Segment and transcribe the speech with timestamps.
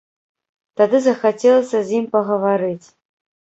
[0.79, 2.87] Тады захацелася з ім пагаварыць.